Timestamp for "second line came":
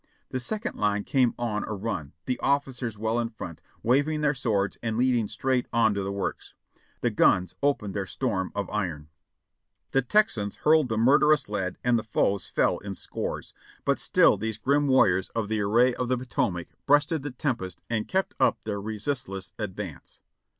0.39-1.35